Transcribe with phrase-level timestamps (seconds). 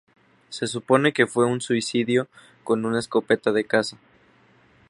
[0.49, 2.27] Se supone que fue un suicidio
[2.63, 3.99] con una escopeta de caza.